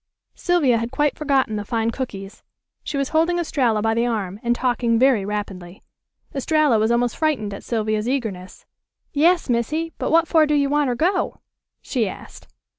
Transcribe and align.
Sylvia 0.33 0.79
had 0.79 0.89
quite 0.91 1.15
forgotten 1.15 1.57
the 1.57 1.63
fine 1.63 1.91
cookies. 1.91 2.41
She 2.83 2.97
was 2.97 3.09
holding 3.09 3.37
Estralla 3.37 3.83
by 3.83 3.93
the 3.93 4.07
arm, 4.07 4.39
and 4.41 4.55
talking 4.55 4.97
very 4.97 5.23
rapidly. 5.25 5.83
Estralla 6.33 6.79
was 6.79 6.89
almost 6.91 7.15
frightened 7.15 7.53
at 7.53 7.63
Sylvia's 7.63 8.09
eagerness. 8.09 8.65
"Yas, 9.13 9.47
Missy; 9.47 9.93
but 9.99 10.09
what 10.09 10.27
for 10.27 10.47
do 10.47 10.55
you 10.55 10.69
wanter 10.71 10.95
go?" 10.95 11.41
she 11.83 12.09
asked. 12.09 12.47